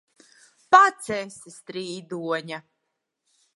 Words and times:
Pats 0.75 1.11
esi 1.17 1.53
strīdoņa! 1.57 2.63